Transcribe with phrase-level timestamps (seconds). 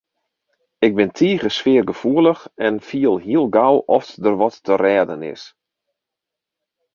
[0.85, 5.43] Ik bin tige sfeargefoelich en fiel hiel gau oft der wat te rêden is.